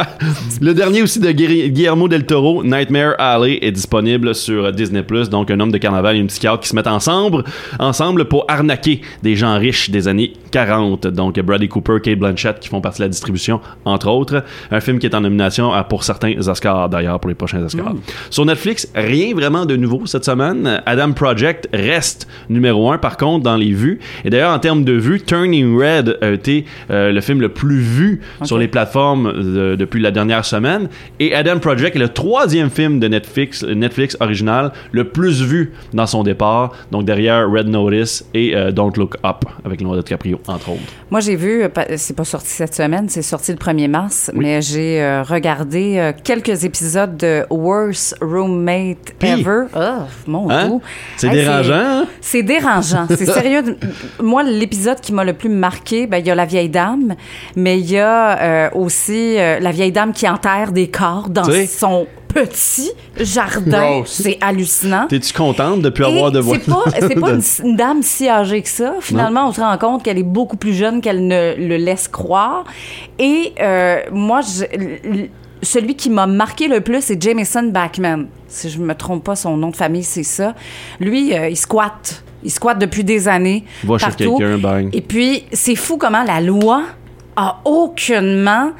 le 0.60 0.74
dernier 0.74 1.02
aussi 1.02 1.20
de 1.20 1.30
Guillermo 1.30 1.72
Guillermo 1.72 2.08
del 2.08 2.26
Toro, 2.26 2.62
Nightmare 2.64 3.14
Alley, 3.18 3.58
est 3.62 3.72
disponible 3.72 4.34
sur 4.34 4.72
Disney+. 4.72 5.02
Donc, 5.30 5.50
un 5.50 5.60
homme 5.60 5.72
de 5.72 5.78
carnaval 5.78 6.16
et 6.16 6.18
une 6.18 6.26
psychiatre 6.26 6.60
qui 6.60 6.68
se 6.68 6.76
mettent 6.76 6.86
ensemble, 6.86 7.44
ensemble 7.78 8.26
pour 8.26 8.44
arnaquer 8.48 9.00
des 9.22 9.36
gens 9.36 9.58
riches 9.58 9.90
des 9.90 10.08
années 10.08 10.32
40. 10.52 11.08
Donc, 11.08 11.40
Bradley 11.40 11.66
Cooper, 11.68 11.96
Kate 12.02 12.18
Blanchett 12.18 12.60
qui 12.60 12.68
font 12.68 12.80
partie 12.80 12.98
de 13.00 13.04
la 13.04 13.08
distribution, 13.08 13.60
entre 13.84 14.08
autres. 14.08 14.44
Un 14.70 14.80
film 14.80 14.98
qui 15.00 15.06
est 15.06 15.14
en 15.16 15.20
nomination 15.22 15.72
à- 15.72 15.82
pour 15.82 16.04
certains 16.04 16.34
Oscars, 16.46 16.88
d'ailleurs, 16.88 17.18
pour 17.18 17.28
les 17.28 17.34
prochains 17.34 17.62
Oscars. 17.64 17.94
Sur 18.30 18.44
Netflix, 18.44 18.88
rien 18.94 19.34
vraiment 19.34 19.66
de 19.66 19.74
nouveau 19.76 20.06
cette 20.06 20.24
semaine. 20.24 20.80
Adam 20.86 21.12
Project 21.12 21.68
reste 21.72 22.28
numéro 22.48 22.92
un, 22.92 22.98
par 22.98 23.16
contre, 23.16 23.42
dans 23.42 23.56
les 23.56 23.72
vues. 23.72 23.98
Et 24.24 24.30
d'ailleurs, 24.30 24.52
en 24.52 24.58
termes 24.58 24.84
de 24.84 24.92
vues, 24.92 25.20
Turning 25.22 25.76
Red 25.76 26.18
a 26.20 26.28
été 26.30 26.64
euh, 26.90 27.10
le 27.10 27.20
film 27.20 27.40
le 27.40 27.48
plus 27.48 27.80
vu 27.80 28.20
sur 28.44 28.58
les 28.58 28.68
plateformes 28.68 29.32
de- 29.32 29.74
depuis 29.76 30.00
la 30.00 30.10
dernière 30.10 30.44
semaine. 30.44 30.88
Et 31.18 31.34
Adam 31.34 31.58
Project 31.58 31.96
est 31.96 31.98
le 31.98 32.08
troisième 32.10 32.70
film 32.70 33.00
de 33.00 33.08
Netflix, 33.08 33.64
Netflix 33.64 34.16
original 34.20 34.72
le 34.92 35.04
plus 35.04 35.42
vu 35.42 35.72
dans 35.94 36.06
son 36.06 36.22
départ. 36.22 36.72
Donc 36.90 37.04
derrière 37.06 37.50
Red 37.50 37.68
Notice 37.68 38.28
et 38.34 38.54
euh, 38.54 38.70
Don't 38.70 38.92
Look 38.96 39.16
Up 39.24 39.44
avec 39.64 39.80
Leonardo 39.80 40.02
DiCaprio, 40.02 40.38
entre 40.48 40.70
autres. 40.70 40.80
Moi, 41.10 41.20
j'ai 41.20 41.36
vu, 41.36 41.62
euh, 41.62 41.68
pa- 41.68 41.96
c'est 41.96 42.14
pas 42.16 42.24
sorti 42.24 42.48
cette 42.48 42.74
semaine, 42.74 43.08
c'est 43.08 43.22
sorti 43.22 43.52
le 43.52 43.58
1er 43.58 43.88
mars, 43.88 44.30
mais 44.34 44.60
j'ai 44.62 45.00
euh, 45.02 45.22
regardé 45.22 45.96
euh, 45.98 46.12
quelques 46.24 46.64
épisodes 46.64 47.16
de 47.16 47.44
Worst 47.50 48.16
Roommate? 48.20 49.12
Ever. 49.20 49.64
Oh, 49.74 49.80
mon 50.26 50.50
Hein? 50.50 50.66
Dieu. 50.68 50.78
C'est 51.16 51.26
Hey, 51.28 51.34
dérangeant, 51.34 51.74
hein? 51.74 52.06
C'est 52.20 52.42
dérangeant. 52.42 53.06
C'est 53.08 53.26
sérieux. 53.26 53.76
Moi, 54.20 54.42
l'épisode 54.42 55.00
qui 55.00 55.12
m'a 55.12 55.24
le 55.24 55.32
plus 55.32 55.48
marqué, 55.48 56.06
ben, 56.06 56.18
il 56.18 56.26
y 56.26 56.30
a 56.30 56.34
la 56.34 56.44
vieille 56.46 56.68
dame, 56.68 57.14
mais 57.56 57.78
il 57.78 57.90
y 57.90 57.98
a 57.98 58.40
euh, 58.40 58.70
aussi 58.74 59.38
euh, 59.38 59.60
la 59.60 59.70
vieille 59.70 59.92
dame 59.92 60.12
qui 60.12 60.28
enterre 60.28 60.72
des 60.72 60.88
corps 60.88 61.28
dans 61.28 61.44
son 61.66 62.06
petit 62.34 62.90
jardin. 63.18 64.02
C'est 64.06 64.38
hallucinant. 64.40 65.06
T'es-tu 65.08 65.32
contente 65.32 65.82
de 65.82 65.88
plus 65.90 66.04
avoir 66.04 66.30
de 66.32 66.40
voix? 66.40 66.56
C'est 66.60 66.70
pas, 66.70 66.84
c'est 67.08 67.20
pas 67.20 67.30
une, 67.34 67.42
une 67.70 67.76
dame 67.76 68.02
si 68.02 68.28
âgée 68.28 68.62
que 68.62 68.68
ça. 68.68 68.94
Finalement, 69.00 69.48
on 69.48 69.52
se 69.52 69.60
rend 69.60 69.76
compte 69.78 70.02
qu'elle 70.02 70.18
est 70.18 70.22
beaucoup 70.22 70.56
plus 70.56 70.74
jeune 70.74 71.00
qu'elle 71.00 71.26
ne 71.26 71.54
le 71.56 71.76
laisse 71.76 72.08
croire. 72.08 72.64
Et 73.18 73.52
euh, 73.60 74.00
moi, 74.12 74.40
je- 74.42 75.26
celui 75.64 75.94
qui 75.94 76.10
m'a 76.10 76.26
marqué 76.26 76.66
le 76.66 76.80
plus, 76.80 77.02
c'est 77.02 77.22
Jameson 77.22 77.64
Backman. 77.72 78.24
Si 78.48 78.68
je 78.68 78.80
me 78.80 78.94
trompe 78.94 79.22
pas, 79.24 79.36
son 79.36 79.56
nom 79.56 79.70
de 79.70 79.76
famille, 79.76 80.02
c'est 80.02 80.24
ça. 80.24 80.54
Lui, 80.98 81.32
euh, 81.36 81.48
il 81.48 81.56
squatte. 81.56 82.24
Il 82.42 82.50
squatte 82.50 82.80
depuis 82.80 83.04
des 83.04 83.28
années. 83.28 83.64
Va 83.84 83.96
partout. 84.26 84.38
Et 84.92 85.00
puis, 85.00 85.44
c'est 85.52 85.76
fou 85.76 85.96
comment 85.98 86.24
la 86.24 86.40
loi 86.40 86.82
a 87.36 87.60
aucunement 87.64 88.72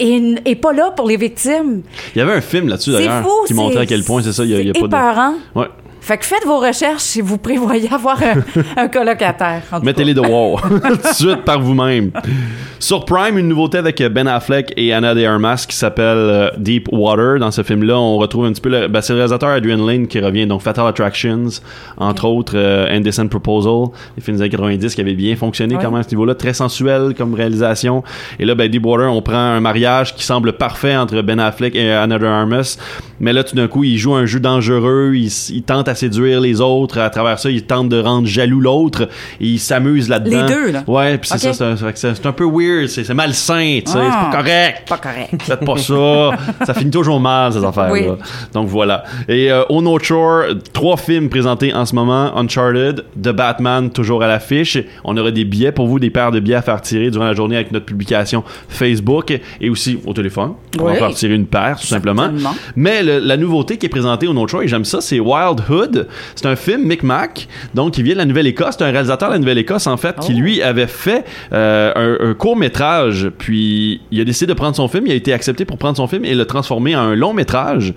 et, 0.00 0.34
et 0.44 0.54
pas 0.56 0.72
là 0.72 0.90
pour 0.96 1.06
les 1.08 1.16
victimes. 1.16 1.82
Il 2.14 2.18
y 2.18 2.20
avait 2.20 2.32
un 2.32 2.40
film 2.40 2.68
là-dessus 2.68 2.90
d'ailleurs 2.92 3.22
qui 3.46 3.54
montrait 3.54 3.80
à 3.82 3.86
quel 3.86 4.02
point 4.04 4.22
c'est 4.22 4.32
ça. 4.32 4.44
Il 4.44 4.50
y 4.50 4.54
a, 4.54 4.60
y 4.60 4.70
a 4.70 4.72
pas 4.72 4.80
de. 4.86 4.90
Ouais. 5.54 5.66
Fait 6.04 6.18
que 6.18 6.26
faites 6.26 6.44
vos 6.44 6.58
recherches 6.60 7.00
si 7.00 7.22
vous 7.22 7.38
prévoyez 7.38 7.90
avoir 7.90 8.18
un, 8.22 8.42
un 8.76 8.88
colocataire. 8.88 9.62
Mettez-les 9.82 10.12
dehors 10.12 10.60
tout 10.68 10.78
de 10.96 11.14
suite 11.14 11.44
par 11.46 11.60
vous-même. 11.60 12.10
Sur 12.78 13.06
Prime, 13.06 13.38
une 13.38 13.48
nouveauté 13.48 13.78
avec 13.78 14.02
Ben 14.12 14.26
Affleck 14.28 14.74
et 14.76 14.92
Anna 14.92 15.14
de 15.14 15.24
Armas 15.24 15.64
qui 15.66 15.74
s'appelle 15.74 16.04
euh, 16.18 16.50
Deep 16.58 16.90
Water. 16.92 17.38
Dans 17.38 17.50
ce 17.50 17.62
film-là, 17.62 17.98
on 17.98 18.18
retrouve 18.18 18.44
un 18.44 18.52
petit 18.52 18.60
peu 18.60 18.68
le, 18.68 18.88
ben, 18.88 19.00
c'est 19.00 19.14
le 19.14 19.20
réalisateur 19.20 19.48
Adrian 19.48 19.78
Lane 19.86 20.06
qui 20.06 20.20
revient, 20.20 20.46
donc 20.46 20.60
Fatal 20.60 20.86
Attractions, 20.86 21.46
entre 21.96 22.26
autres 22.26 22.52
euh, 22.56 22.86
Indecent 22.94 23.28
Proposal, 23.28 23.88
les 24.18 24.22
films 24.22 24.36
des 24.36 24.42
années 24.42 24.50
90 24.50 24.94
qui 24.94 25.00
avaient 25.00 25.14
bien 25.14 25.34
fonctionné 25.36 25.76
Ouais. 25.76 25.82
quand 25.82 25.90
même 25.90 26.00
à 26.00 26.02
ce 26.02 26.10
niveau-là, 26.10 26.34
très 26.34 26.52
sensuel 26.52 27.14
comme 27.16 27.32
réalisation. 27.32 28.04
Et 28.38 28.44
là, 28.44 28.54
ben, 28.54 28.68
Deep 28.70 28.84
Water, 28.84 29.10
on 29.10 29.22
prend 29.22 29.36
un 29.38 29.60
mariage 29.60 30.14
qui 30.14 30.22
semble 30.22 30.52
parfait 30.52 30.94
entre 30.94 31.22
Ben 31.22 31.40
Affleck 31.40 31.74
et 31.74 31.90
Anna 31.90 32.18
de 32.18 32.26
Armas, 32.26 32.76
mais 33.20 33.32
là, 33.32 33.42
tout 33.42 33.56
d'un 33.56 33.68
coup, 33.68 33.84
il 33.84 33.96
joue 33.96 34.14
un 34.14 34.26
jeu 34.26 34.40
dangereux, 34.40 35.12
il, 35.14 35.32
il 35.50 35.62
tente 35.62 35.88
à 35.88 35.93
séduire 35.94 36.40
les 36.40 36.60
autres, 36.60 36.98
à 36.98 37.10
travers 37.10 37.38
ça, 37.38 37.50
il 37.50 37.62
tente 37.64 37.88
de 37.88 38.00
rendre 38.00 38.26
jaloux 38.26 38.60
l'autre, 38.60 39.08
et 39.40 39.46
il 39.46 39.58
s'amuse 39.58 40.08
là-dedans. 40.08 40.46
Les 40.46 40.52
deux, 40.54 40.70
là. 40.72 40.84
Ouais, 40.86 41.18
puis 41.18 41.30
c'est 41.32 41.52
ça, 41.52 41.76
c'est 41.94 42.26
un, 42.26 42.32
peu 42.32 42.44
weird, 42.44 42.88
c'est 42.88 43.12
malsain, 43.14 43.80
tu 43.84 43.92
sais, 43.92 43.98
Ah. 44.00 44.28
c'est 44.30 44.30
pas 44.30 44.42
correct. 44.42 44.88
Pas 44.88 44.98
correct. 44.98 45.42
Faites 45.42 45.64
pas 45.64 45.76
ça. 45.78 46.64
ça 46.66 46.74
finit 46.74 46.90
toujours 46.90 47.20
mal, 47.20 47.52
ces 47.52 47.64
affaires-là. 47.64 47.92
Oui. 47.92 48.06
Donc 48.52 48.68
voilà. 48.68 49.04
Et 49.28 49.50
euh, 49.50 49.62
au 49.68 49.82
North 49.82 50.04
Shore, 50.04 50.42
trois 50.72 50.96
films 50.96 51.28
présentés 51.28 51.72
en 51.74 51.84
ce 51.86 51.94
moment. 51.94 52.36
Uncharted, 52.36 53.04
The 53.20 53.30
Batman, 53.30 53.90
toujours 53.90 54.22
à 54.22 54.26
l'affiche. 54.28 54.78
On 55.04 55.16
aura 55.16 55.30
des 55.30 55.44
billets 55.44 55.72
pour 55.72 55.86
vous, 55.86 55.98
des 55.98 56.10
paires 56.10 56.30
de 56.30 56.40
billets 56.40 56.56
à 56.56 56.62
faire 56.62 56.80
tirer 56.80 57.10
durant 57.10 57.24
la 57.24 57.34
journée 57.34 57.56
avec 57.56 57.72
notre 57.72 57.86
publication 57.86 58.42
Facebook 58.68 59.38
et 59.60 59.70
aussi 59.70 59.98
au 60.06 60.12
téléphone. 60.12 60.52
On 60.80 60.84
va 60.84 60.94
faire 60.94 61.14
tirer 61.14 61.34
une 61.34 61.46
paire, 61.46 61.78
tout 61.80 61.86
simplement. 61.86 62.28
Mais 62.76 63.02
le- 63.02 63.18
la 63.18 63.36
nouveauté 63.36 63.76
qui 63.76 63.86
est 63.86 63.90
présentée 63.90 64.26
au 64.26 64.32
North 64.34 64.50
Shore, 64.50 64.62
et 64.62 64.68
j'aime 64.68 64.84
ça, 64.84 65.00
c'est 65.00 65.20
Wild 65.20 65.60
Hood. 65.68 65.83
C'est 66.34 66.46
un 66.46 66.56
film 66.56 66.82
Micmac, 66.84 67.48
donc 67.74 67.94
qui 67.94 68.02
vient 68.02 68.14
de 68.14 68.18
la 68.18 68.24
Nouvelle-Écosse. 68.24 68.76
C'est 68.78 68.84
un 68.84 68.90
réalisateur 68.90 69.28
de 69.28 69.34
la 69.34 69.38
Nouvelle-Écosse, 69.38 69.86
en 69.86 69.96
fait, 69.96 70.16
qui 70.20 70.32
Oh. 70.34 70.40
lui 70.40 70.62
avait 70.62 70.86
fait 70.86 71.24
euh, 71.52 72.18
un, 72.20 72.30
un 72.30 72.34
court-métrage. 72.34 73.30
Puis 73.38 74.00
il 74.10 74.20
a 74.20 74.24
décidé 74.24 74.46
de 74.52 74.54
prendre 74.56 74.76
son 74.76 74.88
film, 74.88 75.06
il 75.06 75.12
a 75.12 75.16
été 75.16 75.32
accepté 75.32 75.64
pour 75.64 75.78
prendre 75.78 75.96
son 75.96 76.06
film 76.06 76.24
et 76.24 76.34
le 76.34 76.44
transformer 76.44 76.96
en 76.96 77.00
un 77.00 77.14
long-métrage. 77.14 77.94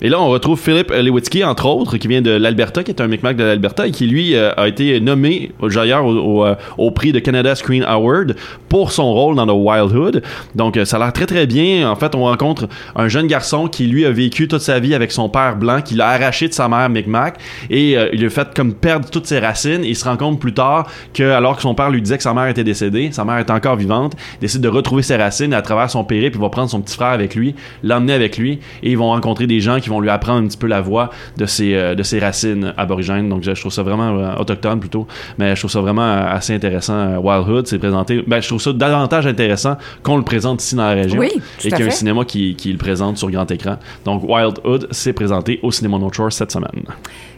Et 0.00 0.08
là, 0.08 0.20
on 0.20 0.28
retrouve 0.28 0.60
Philip 0.60 0.90
Lewitzki, 0.90 1.42
entre 1.42 1.66
autres, 1.66 1.96
qui 1.96 2.06
vient 2.06 2.22
de 2.22 2.30
l'Alberta, 2.30 2.84
qui 2.84 2.92
est 2.92 3.00
un 3.00 3.08
Micmac 3.08 3.36
de 3.36 3.42
l'Alberta, 3.42 3.86
et 3.88 3.90
qui, 3.90 4.06
lui, 4.06 4.36
euh, 4.36 4.52
a 4.56 4.68
été 4.68 5.00
nommé 5.00 5.50
d'ailleurs 5.60 6.04
au, 6.04 6.14
au, 6.14 6.44
euh, 6.44 6.54
au 6.76 6.92
prix 6.92 7.10
de 7.10 7.18
Canada 7.18 7.54
Screen 7.56 7.82
Award 7.82 8.36
pour 8.68 8.92
son 8.92 9.12
rôle 9.12 9.34
dans 9.34 9.46
The 9.46 9.52
Wild 9.52 9.92
Hood. 9.92 10.22
Donc, 10.54 10.76
euh, 10.76 10.84
ça 10.84 10.98
a 10.98 11.00
l'air 11.00 11.12
très, 11.12 11.26
très 11.26 11.46
bien. 11.46 11.90
En 11.90 11.96
fait, 11.96 12.14
on 12.14 12.22
rencontre 12.22 12.68
un 12.94 13.08
jeune 13.08 13.26
garçon 13.26 13.66
qui, 13.66 13.86
lui, 13.86 14.06
a 14.06 14.10
vécu 14.12 14.46
toute 14.46 14.60
sa 14.60 14.78
vie 14.78 14.94
avec 14.94 15.10
son 15.10 15.28
père 15.28 15.56
blanc, 15.56 15.80
qui 15.82 15.94
l'a 15.94 16.10
arraché 16.10 16.46
de 16.46 16.52
sa 16.52 16.68
mère 16.68 16.88
Micmac, 16.88 17.38
et 17.68 17.96
il 18.12 18.24
a 18.24 18.30
fait 18.30 18.54
comme 18.54 18.74
perdre 18.74 19.08
toutes 19.10 19.26
ses 19.26 19.40
racines. 19.40 19.84
Il 19.84 19.96
se 19.96 20.04
rend 20.04 20.16
compte 20.16 20.38
plus 20.38 20.54
tard 20.54 20.86
que, 21.12 21.24
alors 21.24 21.56
que 21.56 21.62
son 21.62 21.74
père 21.74 21.90
lui 21.90 22.00
disait 22.00 22.16
que 22.16 22.22
sa 22.22 22.34
mère 22.34 22.46
était 22.46 22.64
décédée, 22.64 23.10
sa 23.10 23.24
mère 23.24 23.38
est 23.38 23.50
encore 23.50 23.76
vivante, 23.76 24.14
décide 24.40 24.60
de 24.60 24.68
retrouver 24.68 25.02
ses 25.02 25.16
racines 25.16 25.52
à 25.54 25.62
travers 25.62 25.90
son 25.90 26.04
périple, 26.04 26.36
il 26.36 26.40
va 26.40 26.48
prendre 26.50 26.70
son 26.70 26.80
petit 26.80 26.94
frère 26.94 27.08
avec 27.08 27.34
lui, 27.34 27.54
l'emmener 27.82 28.12
avec 28.12 28.38
lui, 28.38 28.60
et 28.82 28.90
ils 28.90 28.98
vont 28.98 29.08
rencontrer 29.08 29.46
des 29.46 29.60
gens 29.60 29.80
qui 29.80 29.87
vont 29.88 30.00
lui 30.00 30.10
apprendre 30.10 30.44
un 30.44 30.46
petit 30.46 30.56
peu 30.56 30.66
la 30.66 30.80
voix 30.80 31.10
de 31.36 31.46
ses, 31.46 31.74
euh, 31.74 31.94
de 31.94 32.02
ses 32.02 32.18
racines 32.18 32.72
aborigènes. 32.76 33.28
Donc, 33.28 33.42
je, 33.42 33.54
je 33.54 33.60
trouve 33.60 33.72
ça 33.72 33.82
vraiment 33.82 34.16
euh, 34.18 34.34
autochtone 34.36 34.80
plutôt, 34.80 35.06
mais 35.38 35.54
je 35.54 35.60
trouve 35.60 35.70
ça 35.70 35.80
vraiment 35.80 36.02
euh, 36.02 36.26
assez 36.28 36.54
intéressant. 36.54 36.94
Euh, 36.94 37.16
Wild 37.18 37.48
Hood, 37.48 37.66
c'est 37.66 37.78
présenté. 37.78 38.22
Ben, 38.26 38.40
je 38.40 38.48
trouve 38.48 38.60
ça 38.60 38.72
davantage 38.72 39.26
intéressant 39.26 39.76
qu'on 40.02 40.16
le 40.16 40.22
présente 40.24 40.62
ici 40.62 40.74
dans 40.74 40.84
la 40.86 40.94
région 40.94 41.18
Oui, 41.18 41.30
et 41.64 41.70
qu'il 41.70 41.78
y 41.78 41.82
a 41.82 41.86
un 41.86 41.90
cinéma 41.90 42.24
qui, 42.24 42.54
qui 42.56 42.72
le 42.72 42.78
présente 42.78 43.18
sur 43.18 43.30
grand 43.30 43.50
écran. 43.50 43.76
Donc, 44.04 44.22
Wild 44.28 44.58
Hood, 44.64 44.88
c'est 44.90 45.12
présenté 45.12 45.58
au 45.62 45.70
cinéma 45.70 45.98
North 45.98 46.14
Shore 46.14 46.32
cette 46.32 46.52
semaine. 46.52 46.84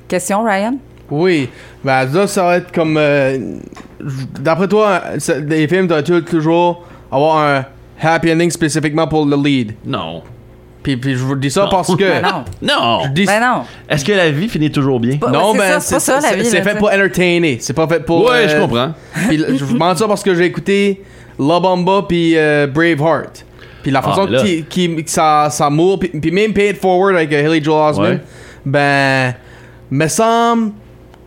Question, 0.09 0.45
Ryan? 0.45 0.77
Oui, 1.11 1.49
ben 1.85 2.05
là, 2.13 2.27
ça 2.29 2.45
va 2.45 2.57
être 2.59 2.71
comme. 2.73 2.97
euh, 2.97 3.57
D'après 4.41 4.69
toi, 4.69 5.03
les 5.47 5.67
films 5.67 5.87
doivent 5.89 6.23
toujours 6.23 6.85
avoir 7.11 7.39
un 7.39 7.65
happy 8.01 8.33
ending 8.33 8.51
spécifiquement 8.51 9.09
pour 9.09 9.27
le 9.27 9.37
lead? 9.37 9.75
Non. 9.85 10.23
Puis, 10.83 10.97
puis 10.97 11.13
je 11.13 11.19
vous 11.19 11.35
dis 11.37 11.51
ça 11.51 11.65
Non. 11.65 11.69
parce 11.71 11.95
que. 11.95 12.03
Ben 12.05 12.23
non. 12.23 12.45
Non. 12.63 13.01
Je 13.05 13.09
dis 13.11 13.27
Ben 13.27 13.41
non. 13.41 13.63
Est-ce 13.89 14.05
que 14.05 14.13
la 14.13 14.31
vie 14.31 14.49
finit 14.49 14.71
toujours 14.71 14.99
bien? 14.99 15.19
Pas- 15.19 15.31
Non, 15.31 15.55
ben, 15.55 15.79
ça, 15.79 15.81
c'est 15.81 15.95
pas 16.15 16.21
ça, 16.21 16.31
la 16.31 16.37
vie, 16.37 16.47
C'est 16.47 16.63
fait 16.63 16.77
pour 16.79 16.89
entertainer. 16.89 17.59
C'est 17.61 17.75
pas 17.75 17.87
fait 17.87 18.01
pour. 18.01 18.25
ouais, 18.25 18.47
euh, 18.47 18.49
je 18.49 18.61
comprends. 18.61 18.93
Puis 19.29 19.39
je 19.39 19.65
vous 19.65 19.75
demande 19.75 19.99
ça 19.99 20.09
parce 20.09 20.23
que 20.23 20.35
j'ai 20.35 20.45
écouté 20.47 21.03
La 21.39 21.61
Bamba 21.61 22.05
puis 22.09 22.33
euh, 22.37 22.67
Braveheart. 22.67 23.45
Puis 23.83 23.91
la 23.91 23.99
Ah, 24.01 24.03
façon 24.03 24.27
là- 24.27 24.43
qui, 24.43 24.65
qui, 24.65 25.05
que 25.05 25.11
ça, 25.11 25.49
ça 25.51 25.69
mourre, 25.71 25.99
puis, 25.99 26.09
puis 26.09 26.31
même 26.31 26.53
Pay 26.53 26.71
It 26.71 26.77
Forward 26.79 27.15
avec 27.17 27.33
euh, 27.33 27.47
Haley 27.47 27.63
Joel 27.63 27.91
Osment, 27.91 28.03
Ouais. 28.05 28.21
ben, 28.67 29.35
me 29.91 30.07
semble, 30.09 30.73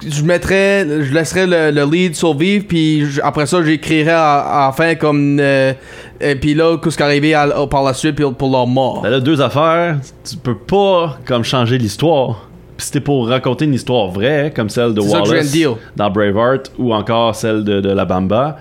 je 0.10 0.24
mettrais, 0.24 0.86
je 1.04 1.14
laisserais 1.14 1.48
le, 1.48 1.72
le 1.72 1.90
lead 1.92 2.16
survivre, 2.16 2.66
puis 2.68 3.06
après 3.24 3.46
ça, 3.46 3.64
j'écrirais 3.64 4.12
à, 4.12 4.40
à 4.40 4.66
la 4.68 4.72
fin 4.72 4.96
comme, 4.96 5.38
euh, 5.40 5.74
et 6.22 6.36
puis 6.36 6.54
là, 6.54 6.78
qu'est-ce 6.82 6.98
qui 6.98 7.04
est 7.04 7.06
arrivé 7.06 7.34
à- 7.34 7.48
par 7.70 7.84
la 7.84 7.94
suite 7.94 8.16
pour, 8.16 8.34
pour 8.34 8.52
leur 8.52 8.68
mort. 8.68 9.02
Ben 9.02 9.10
là, 9.10 9.20
deux 9.20 9.42
affaires. 9.42 9.98
Tu 10.30 10.36
peux 10.38 10.58
pas 10.58 11.18
comme 11.26 11.44
changer 11.44 11.78
l'histoire. 11.78 12.50
Puis 12.78 12.88
c'était 12.88 13.02
pour 13.02 13.28
raconter 13.28 13.66
une 13.66 13.74
histoire 13.76 14.08
vraie, 14.10 14.52
comme 14.56 14.70
celle 14.70 14.94
de 14.94 15.02
Wallace 15.02 15.56
dans 15.96 16.10
Braveheart 16.10 16.72
ou 16.80 16.94
encore 16.94 17.36
celle 17.36 17.64
de, 17.64 17.82
de 17.82 17.90
La 17.90 18.06
Bamba. 18.06 18.58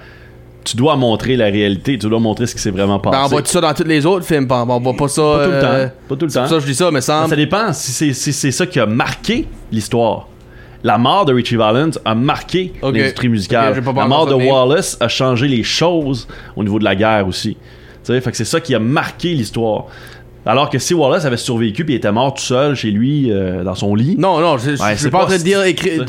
Tu 0.65 0.77
dois 0.77 0.95
montrer 0.97 1.35
la 1.35 1.47
réalité, 1.47 1.99
tu 1.99 2.09
dois 2.09 2.21
montrer 2.21 2.47
ce 2.47 2.55
qui 2.55 2.61
s'est 2.61 2.71
vraiment 2.71 3.01
passé. 3.01 3.17
Ben, 3.17 3.25
on 3.25 3.29
voit 3.29 3.43
tout 3.43 3.51
ça 3.51 3.61
dans 3.61 3.75
tous 3.75 3.83
les 3.83 4.07
autres 4.07 4.25
films, 4.25 4.47
on 4.49 4.79
voit 4.81 4.93
pas 4.95 5.09
ça. 5.09 5.23
Pas 5.23 5.45
tout 5.45 5.51
le 5.51 5.57
euh, 5.57 5.61
temps. 5.89 5.93
Pas 6.11 6.17
tout 6.17 6.27
le 6.27 6.31
temps. 6.33 6.47
ça 6.47 6.59
je 6.61 6.67
dis 6.67 6.75
ça, 6.75 6.85
mais 6.87 6.91
Ben, 6.93 7.01
semble. 7.01 7.31
ça 7.31 7.37
dépend 7.37 7.73
si 7.73 7.91
c'est 7.91 8.13
si 8.13 8.33
c'est 8.33 8.53
ça 8.53 8.65
qui 8.67 8.79
a 8.79 8.87
marqué 8.87 9.49
l'histoire. 9.73 10.29
La 10.85 10.99
mort 10.99 11.25
de 11.25 11.33
Richie 11.33 11.57
Valens 11.57 11.99
a 12.05 12.15
marqué 12.15 12.73
l'industrie 12.83 13.29
musicale. 13.29 13.81
pas 13.83 13.93
la 13.93 14.07
mort 14.07 14.25
ça, 14.25 14.31
de 14.31 14.35
Wallace 14.51 14.97
a 15.01 15.09
changé 15.09 15.47
les 15.49 15.63
choses 15.63 16.27
au 16.57 16.65
niveau 16.65 16.79
de 16.79 16.85
la 16.85 16.97
guerre 16.97 17.27
aussi. 17.29 17.57
Fait 18.05 18.21
que 18.21 18.37
c'est 18.37 18.45
ça 18.45 18.61
qui 18.61 18.75
a 18.75 18.79
marqué 18.81 19.29
l'histoire. 19.35 19.87
Alors 20.45 20.71
que 20.71 20.81
si 20.81 20.93
Wallace 20.93 21.25
avait 21.25 21.37
survécu 21.37 21.85
puis 21.85 21.95
était 21.95 22.11
mort 22.11 22.35
tout 22.35 22.43
seul 22.43 22.75
chez 22.75 22.91
lui 22.91 23.31
euh, 23.31 23.63
dans 23.63 23.77
son 23.77 23.95
lit, 23.95 24.17
Non, 24.19 24.41
non, 24.41 24.59
je, 24.59 24.71
Ouais, 24.71 24.97
suis 24.97 25.09
pas 25.09 25.19
en 25.19 25.21
pas- 25.21 25.27
train 25.29 25.39
de 25.39 25.43
dire 25.45 25.61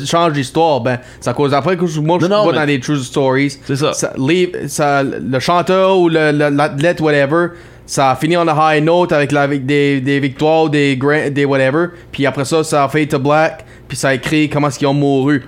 change 0.07 0.33
l'histoire. 0.33 0.81
Ben, 0.81 0.97
ça 1.19 1.33
cause 1.33 1.53
après 1.53 1.77
que 1.77 1.85
je- 1.85 1.99
moi 2.01 2.17
je 2.19 2.25
non, 2.25 2.41
vois 2.41 2.51
mais- 2.53 2.57
dans 2.57 2.65
des 2.65 2.79
true 2.79 2.97
stories. 2.97 3.55
c'est 3.67 3.75
ça. 3.75 3.93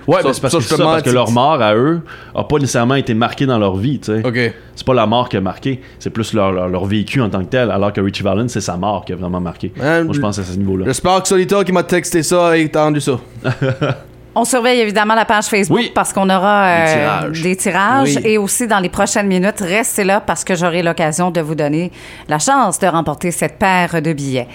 Ouais, 0.06 0.22
Ça, 0.22 0.28
mais 0.28 0.32
c'est 0.34 0.40
parce, 0.40 0.52
ça, 0.52 0.58
que, 0.58 0.64
je 0.64 0.68
c'est 0.68 0.74
te 0.76 0.80
ça, 0.80 0.84
parce 0.84 1.02
que 1.02 1.10
leur 1.10 1.30
mort 1.30 1.60
à 1.62 1.74
eux 1.74 2.00
a 2.34 2.44
pas 2.44 2.56
nécessairement 2.58 2.94
été 2.96 3.14
marquée 3.14 3.46
dans 3.46 3.58
leur 3.58 3.76
vie, 3.76 3.98
tu 4.00 4.12
sais. 4.12 4.26
Ok. 4.26 4.54
C'est 4.74 4.86
pas 4.86 4.94
la 4.94 5.06
mort 5.06 5.28
qui 5.28 5.36
a 5.36 5.40
marqué, 5.40 5.80
c'est 5.98 6.10
plus 6.10 6.32
leur, 6.34 6.52
leur, 6.52 6.68
leur 6.68 6.84
vécu 6.84 7.20
en 7.22 7.30
tant 7.30 7.40
que 7.40 7.50
tel, 7.50 7.70
alors 7.70 7.92
que 7.92 8.00
Richie 8.00 8.22
Valens, 8.22 8.48
c'est 8.48 8.60
sa 8.60 8.76
mort 8.76 9.04
qui 9.04 9.12
a 9.12 9.16
vraiment 9.16 9.40
marqué. 9.40 9.72
Moi, 9.76 10.06
je 10.12 10.20
pense 10.20 10.38
à 10.38 10.44
ce 10.44 10.56
niveau-là. 10.56 10.84
J'espère 10.86 11.22
que 11.22 11.28
Solita 11.28 11.64
qui 11.64 11.72
m'a 11.72 11.82
texté 11.82 12.22
ça 12.22 12.48
a 12.50 12.58
entendu 12.58 13.00
ça. 13.00 13.18
On 14.38 14.44
surveille 14.44 14.80
évidemment 14.80 15.14
la 15.14 15.24
page 15.24 15.46
Facebook 15.46 15.78
Oui. 15.78 15.92
parce 15.94 16.12
qu'on 16.12 16.28
aura 16.28 16.64
euh, 16.66 16.84
Des 16.84 16.92
tirages. 16.92 17.42
des 17.42 17.56
tirages. 17.56 18.16
Oui. 18.16 18.22
et 18.32 18.36
aussi 18.36 18.66
dans 18.66 18.80
les 18.80 18.90
prochaines 18.90 19.28
minutes, 19.28 19.60
restez 19.60 20.04
là 20.04 20.20
parce 20.20 20.44
que 20.44 20.54
j'aurai 20.54 20.82
l'occasion 20.82 21.30
de 21.30 21.40
vous 21.40 21.54
donner 21.54 21.90
la 22.28 22.38
chance 22.38 22.78
de 22.78 22.86
remporter 22.86 23.30
cette 23.30 23.58
paire 23.58 24.02
de 24.02 24.12
billets. 24.12 24.46